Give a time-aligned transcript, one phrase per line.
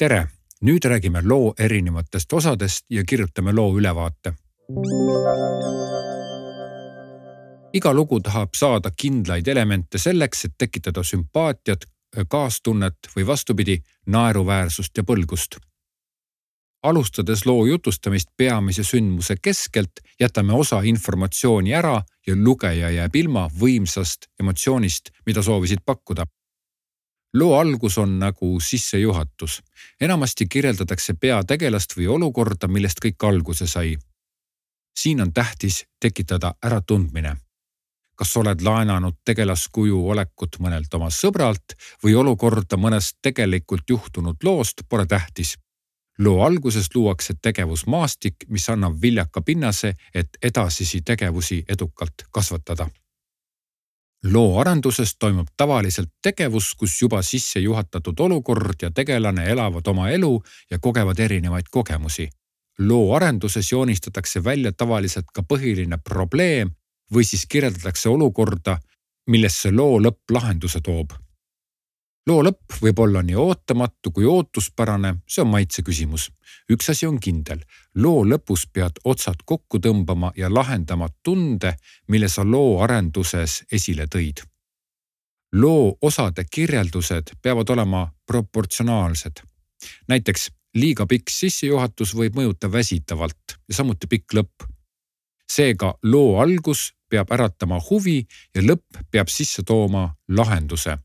[0.00, 0.26] tere,
[0.64, 4.32] nüüd räägime loo erinevatest osadest ja kirjutame loo ülevaate.
[7.72, 11.84] iga lugu tahab saada kindlaid elemente selleks, et tekitada sümpaatiat,
[12.28, 13.76] kaastunnet või vastupidi,
[14.06, 15.60] naeruväärsust ja põlgust.
[16.82, 24.30] alustades loo jutustamist peamise sündmuse keskelt, jätame osa informatsiooni ära ja lugeja jääb ilma võimsast
[24.40, 26.24] emotsioonist, mida soovisid pakkuda
[27.34, 29.62] loo algus on nagu sissejuhatus.
[30.00, 33.98] enamasti kirjeldatakse peategelast või olukorda, millest kõik alguse sai.
[34.96, 37.36] siin on tähtis tekitada äratundmine.
[38.16, 45.06] kas oled laenanud tegelaskuju olekut mõnelt oma sõbralt või olukorda mõnest tegelikult juhtunud loost, pole
[45.06, 45.58] tähtis.
[46.18, 52.90] loo alguses luuakse tegevusmaastik, mis annab viljaka pinnase, et edasisi tegevusi edukalt kasvatada
[54.24, 60.42] loo arenduses toimub tavaliselt tegevus, kus juba sisse juhatatud olukord ja tegelane elavad oma elu
[60.70, 62.28] ja kogevad erinevaid kogemusi.
[62.78, 66.70] loo arenduses joonistatakse välja tavaliselt ka põhiline probleem
[67.14, 68.78] või siis kirjeldatakse olukorda,
[69.26, 71.12] millesse loo lõpp lahenduse toob
[72.28, 76.30] loo lõpp võib olla nii ootamatu kui ootuspärane, see on maitse küsimus.
[76.70, 77.62] üks asi on kindel,
[77.94, 81.74] loo lõpus pead otsad kokku tõmbama ja lahendama tunde,
[82.08, 84.44] mille sa loo arenduses esile tõid.
[85.52, 89.40] loo osade kirjeldused peavad olema proportsionaalsed.
[90.08, 94.68] näiteks liiga pikk sissejuhatus võib mõjuda väsitavalt ja samuti pikk lõpp.
[95.52, 100.98] seega loo algus peab äratama huvi ja lõpp peab sisse tooma lahenduse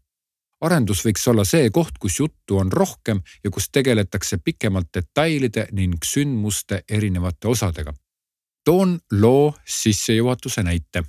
[0.62, 5.98] arendus võiks olla see koht, kus juttu on rohkem ja kus tegeletakse pikemalt detailide ning
[6.04, 7.94] sündmuste erinevate osadega.
[8.66, 11.04] toon loo sissejuhatuse näite.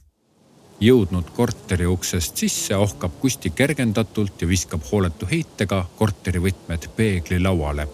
[0.81, 7.89] jõudnud korteri uksest sisse, ohkab Kusti kergendatult ja viskab hooletu heitega korteri võtmed peeglilauale.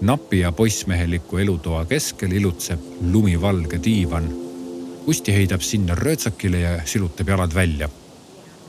[0.00, 4.30] napi ja poissmeheliku elutoa keskel ilutseb lumivalge diivan.
[5.04, 7.88] Kusti heidab sinna röötsakile ja silutab jalad välja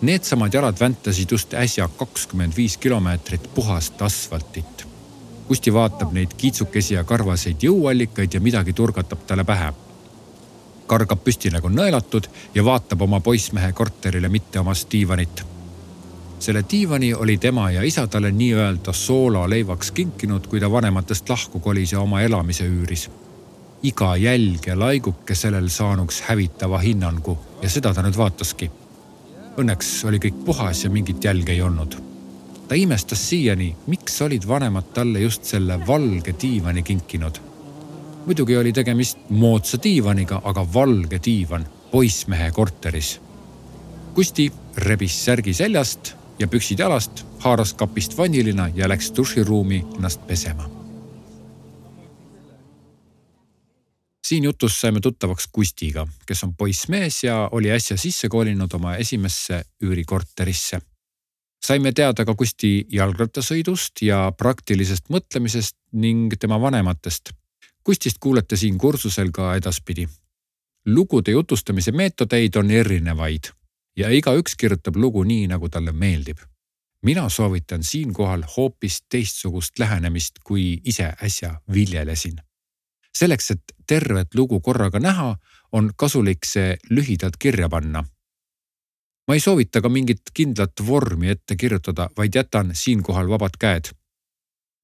[0.02, 4.88] Needsamad jalad väntasid just äsja kakskümmend viis kilomeetrit puhast asfaltit.
[5.48, 9.74] Kusti vaatab neid kiitsukesi ja karvaseid jõuallikaid ja midagi turgatab talle pähe.
[10.88, 15.46] kargab püsti nagu nõelatud ja vaatab oma poissmehe korterile mitteomast diivanit.
[16.40, 21.92] selle diivani oli tema ja isa talle nii-öelda soolaleivaks kinkinud, kui ta vanematest lahku kolis
[21.92, 23.10] ja oma elamise üüris
[23.84, 28.72] iga jälg ja laiguke sellel saanuks hävitava hinnangu ja seda ta nüüd vaataski
[29.54, 31.96] Õnneks oli kõik puhas ja mingit jälge ei olnud.
[32.68, 37.40] ta imestas siiani, miks olid vanemad talle just selle valge diivani kinkinud.
[38.26, 43.20] muidugi oli tegemist moodsa diivaniga, aga valge diivan poissmehe korteris.
[44.14, 50.83] Kusti rebis särgi seljast ja püksid jalast, haaras kapist vanilina ja läks duširuumi ennast pesema
[54.28, 59.64] siin jutus saime tuttavaks Kustiga, kes on poissmees ja oli äsja sisse kolinud oma esimesse
[59.84, 60.82] üürikorterisse.
[61.66, 67.32] saime teada ka Kusti jalgrattasõidust ja praktilisest mõtlemisest ning tema vanematest.
[67.84, 70.08] Kustist kuulete siin kursusel ka edaspidi.
[70.86, 73.44] lugude jutustamise meetodeid on erinevaid
[73.96, 76.38] ja igaüks kirjutab lugu nii, nagu talle meeldib.
[77.02, 82.36] mina soovitan siinkohal hoopis teistsugust lähenemist, kui ise äsja viljelesin
[83.18, 85.36] selleks, et tervet lugu korraga näha,
[85.72, 88.04] on kasulik see lühidalt kirja panna.
[89.28, 93.90] ma ei soovita ka mingit kindlat vormi ette kirjutada, vaid jätan siinkohal vabad käed.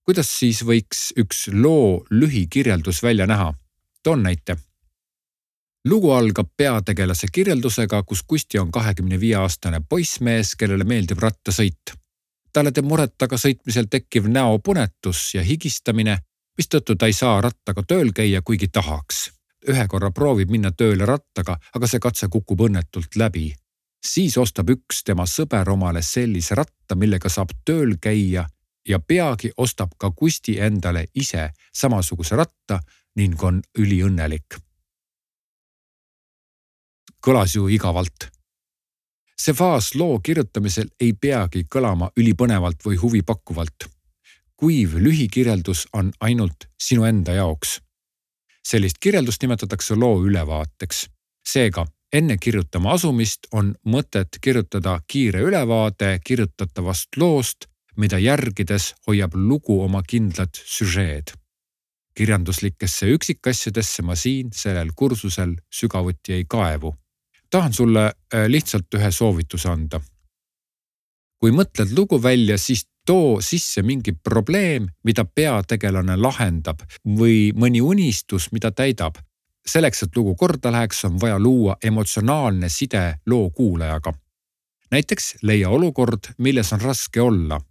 [0.06, 3.54] kuidas siis võiks üks loo lühikirjeldus välja näha?
[4.04, 4.58] toon näite.
[5.86, 12.00] lugu algab peategelase kirjeldusega, kus Kusti on kahekümne viie aastane poissmees, kellele meeldib rattasõit
[12.54, 16.18] talle teeb muret aga sõitmisel tekkiv näopunetus ja higistamine
[16.60, 19.32] mistõttu ta ei saa rattaga tööl käia, kuigi tahaks.
[19.70, 23.56] ühe korra proovib minna tööle rattaga, aga see katse kukub õnnetult läbi.
[24.06, 28.48] siis ostab üks tema sõber omale sellise ratta, millega saab tööl käia
[28.88, 32.80] ja peagi ostab ka Kusti endale ise samasuguse ratta
[33.16, 34.58] ning on üliõnnelik.
[37.28, 38.30] kõlas ju igavalt
[39.40, 43.99] see faas loo kirjutamisel ei peagi kõlama ülipõnevalt või huvipakkuvalt
[44.60, 47.82] kuiv lühikirjeldus on ainult sinu enda jaoks.
[48.68, 51.08] sellist kirjeldust nimetatakse loo ülevaateks.
[51.50, 57.66] seega enne kirjutama asumist on mõtet kirjutada kiire ülevaade kirjutatavast loost,
[57.98, 61.32] mida järgides hoiab lugu oma kindlat süžeed.
[62.14, 66.96] kirjanduslikesse üksikasjadesse ma siin sellel kursusel sügavuti ei kaevu.
[67.50, 70.02] tahan sulle äh, lihtsalt ühe soovituse anda
[71.40, 76.84] kui mõtled lugu välja, siis too sisse mingi probleem, mida peategelane lahendab
[77.18, 79.16] või mõni unistus, mida täidab.
[79.70, 84.14] selleks, et lugu korda läheks, on vaja luua emotsionaalne side loo kuulajaga.
[84.92, 87.62] näiteks leia olukord, milles on raske olla.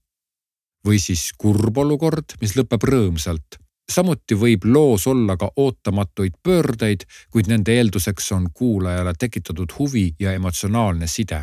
[0.87, 3.59] või siis kurb olukord, mis lõpeb rõõmsalt
[3.93, 10.33] samuti võib loos olla ka ootamatuid pöördeid, kuid nende eelduseks on kuulajale tekitatud huvi ja
[10.33, 11.43] emotsionaalne side.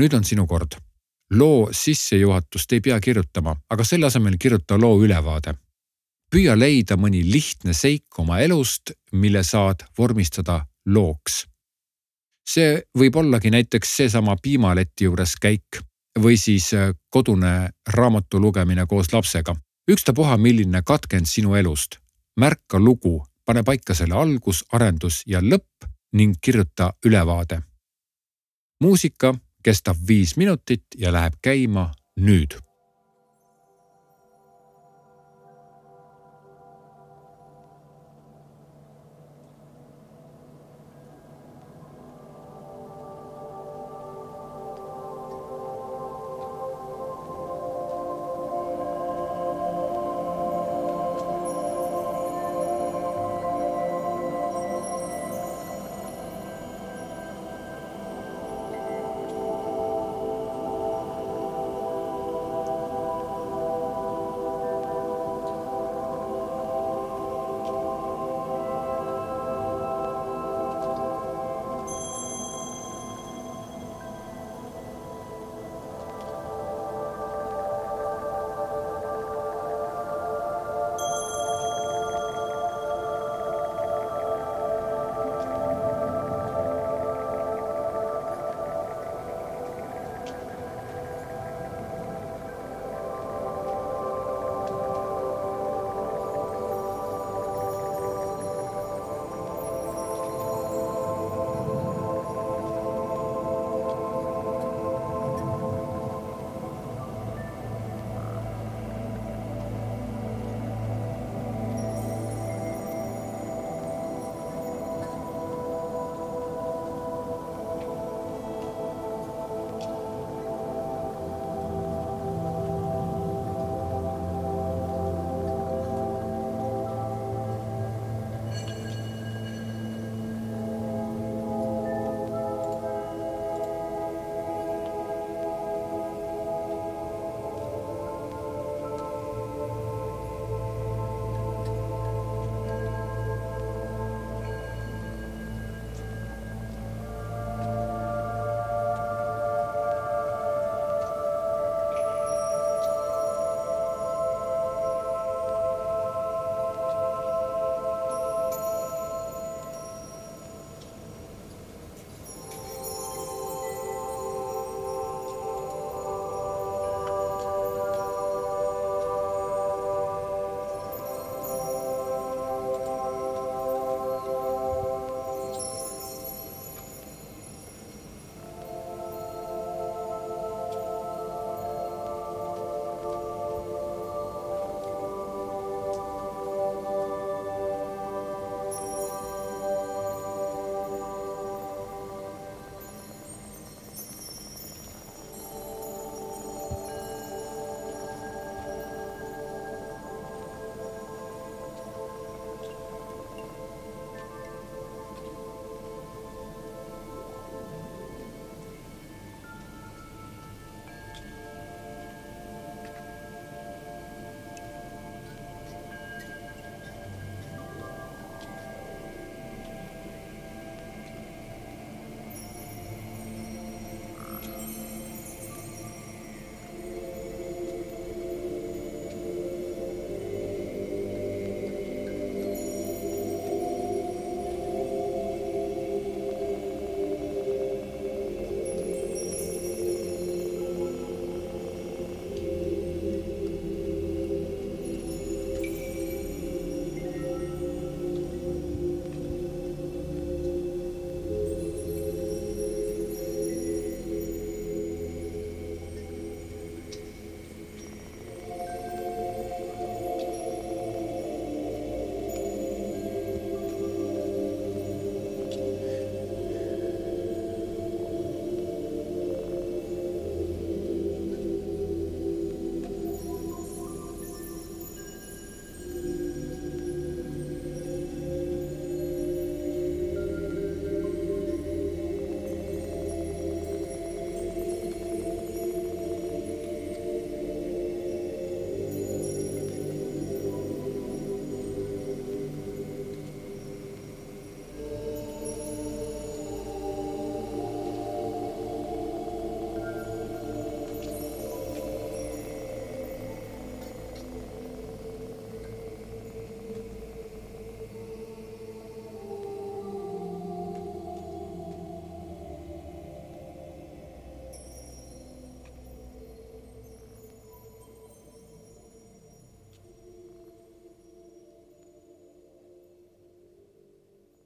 [0.00, 0.85] nüüd on sinu kord
[1.30, 5.54] loo sissejuhatust ei pea kirjutama, aga selle asemel kirjuta loo ülevaade.
[6.30, 11.46] püüa leida mõni lihtne seik oma elust, mille saad vormistada looks.
[12.48, 15.80] see võib ollagi näiteks seesama piimaleti juures käik
[16.22, 19.56] või siis äh, kodune raamatu lugemine koos lapsega.
[19.90, 21.96] ükstapuha, milline katkend sinu elust.
[22.36, 27.62] märka lugu, pane paika selle algus, arendus ja lõpp ning kirjuta ülevaade.
[28.80, 29.34] muusika
[29.66, 31.90] kestab viis minutit ja läheb käima
[32.22, 32.54] nüüd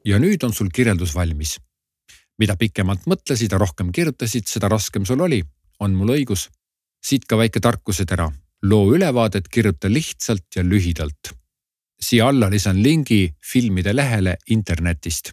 [0.04, 1.58] ja nüüd on sul kirjeldus valmis.
[2.40, 5.42] mida pikemalt mõtlesid ja rohkem kirjutasid, seda raskem sul oli,
[5.80, 6.48] on mul õigus.
[7.04, 8.30] siit ka väike tarkusetera,
[8.62, 11.34] loo ülevaadet kirjuta lihtsalt ja lühidalt.
[12.00, 15.32] siia alla lisan lingi filmide lehele internetist.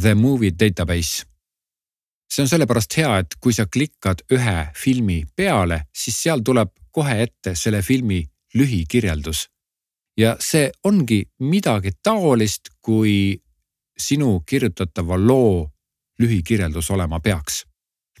[0.00, 1.30] The Movie Database
[2.30, 7.16] see on sellepärast hea, et kui sa klikkad ühe filmi peale, siis seal tuleb kohe
[7.24, 8.22] ette selle filmi
[8.54, 9.48] lühikirjeldus.
[10.18, 13.40] ja see ongi midagi taolist, kui
[14.00, 15.68] sinu kirjutatava loo
[16.20, 17.64] lühikirjeldus olema peaks.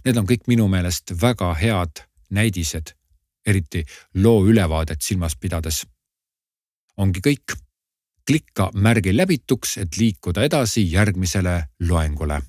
[0.04, 2.94] Need on kõik minu meelest väga head näidised,
[3.46, 3.84] eriti
[4.14, 5.86] loo ülevaadet silmas pidades.
[6.96, 7.56] ongi kõik.
[8.30, 12.42] klikka märgi läbituks, et liikuda edasi järgmisele loengule